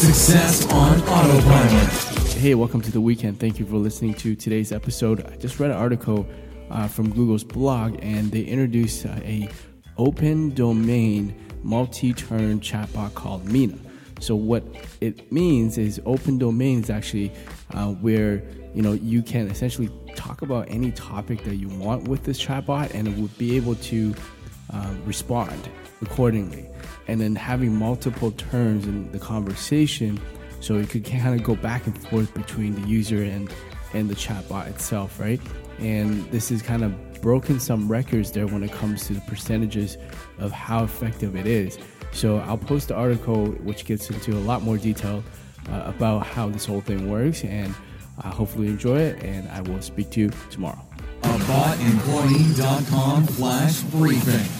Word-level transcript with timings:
Success 0.00 0.64
on 0.72 0.98
Autopilot. 1.02 1.92
Hey, 2.32 2.54
welcome 2.54 2.80
to 2.80 2.90
the 2.90 3.02
weekend. 3.02 3.38
Thank 3.38 3.58
you 3.58 3.66
for 3.66 3.76
listening 3.76 4.14
to 4.14 4.34
today's 4.34 4.72
episode. 4.72 5.26
I 5.26 5.36
just 5.36 5.60
read 5.60 5.70
an 5.70 5.76
article 5.76 6.26
uh, 6.70 6.88
from 6.88 7.12
Google's 7.12 7.44
blog, 7.44 7.98
and 8.00 8.32
they 8.32 8.40
introduced 8.40 9.04
uh, 9.04 9.10
a 9.16 9.50
open 9.98 10.54
domain 10.54 11.34
multi-turn 11.62 12.60
chatbot 12.60 13.12
called 13.12 13.44
Meena. 13.44 13.78
So 14.20 14.34
what 14.34 14.64
it 15.02 15.30
means 15.30 15.76
is 15.76 16.00
open 16.06 16.38
domain 16.38 16.82
is 16.82 16.88
actually 16.88 17.30
uh, 17.74 17.88
where 17.88 18.42
you 18.74 18.80
know 18.80 18.92
you 18.92 19.20
can 19.20 19.48
essentially 19.48 19.90
talk 20.16 20.40
about 20.40 20.64
any 20.70 20.92
topic 20.92 21.44
that 21.44 21.56
you 21.56 21.68
want 21.68 22.08
with 22.08 22.24
this 22.24 22.42
chatbot, 22.42 22.94
and 22.94 23.06
it 23.06 23.18
would 23.18 23.36
be 23.36 23.54
able 23.54 23.74
to 23.74 24.14
uh, 24.72 24.94
respond 25.04 25.68
accordingly. 26.00 26.70
And 27.06 27.20
then 27.20 27.34
having 27.34 27.74
multiple 27.74 28.30
turns 28.32 28.86
in 28.86 29.10
the 29.12 29.18
conversation, 29.18 30.20
so 30.60 30.76
it 30.76 30.90
could 30.90 31.04
kind 31.04 31.38
of 31.38 31.44
go 31.44 31.56
back 31.56 31.86
and 31.86 31.98
forth 32.08 32.32
between 32.34 32.80
the 32.80 32.88
user 32.88 33.22
and 33.22 33.52
and 33.92 34.08
the 34.08 34.14
chatbot 34.14 34.68
itself, 34.68 35.18
right? 35.18 35.40
And 35.80 36.30
this 36.30 36.52
is 36.52 36.62
kind 36.62 36.84
of 36.84 37.20
broken 37.22 37.58
some 37.58 37.90
records 37.90 38.30
there 38.32 38.46
when 38.46 38.62
it 38.62 38.72
comes 38.72 39.06
to 39.08 39.14
the 39.14 39.20
percentages 39.22 39.96
of 40.38 40.52
how 40.52 40.84
effective 40.84 41.36
it 41.36 41.46
is. 41.46 41.78
So 42.12 42.38
I'll 42.38 42.58
post 42.58 42.88
the 42.88 42.94
article 42.94 43.46
which 43.46 43.84
gets 43.84 44.10
into 44.10 44.32
a 44.32 44.40
lot 44.40 44.62
more 44.62 44.78
detail 44.78 45.22
uh, 45.68 45.82
about 45.86 46.26
how 46.26 46.48
this 46.48 46.66
whole 46.66 46.80
thing 46.80 47.10
works, 47.10 47.44
and 47.44 47.74
I 48.20 48.28
hopefully 48.28 48.68
enjoy 48.68 49.00
it. 49.00 49.22
And 49.22 49.48
I 49.48 49.60
will 49.62 49.82
speak 49.82 50.10
to 50.10 50.20
you 50.20 50.30
tomorrow. 50.50 50.80
AboutEmployee.com 51.22 53.26
slash 53.26 53.80
briefing. 53.82 54.59